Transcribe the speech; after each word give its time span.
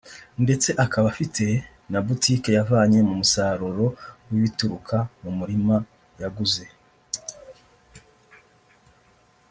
ndetse 0.43 0.69
akaba 0.83 1.05
afite 1.13 1.45
na 1.91 1.99
butike 2.05 2.49
yavanye 2.57 2.99
mu 3.07 3.13
musaruro 3.21 3.85
w’ibituruka 4.27 4.97
mu 5.21 5.31
murima 5.37 5.75
yaguze 6.21 6.65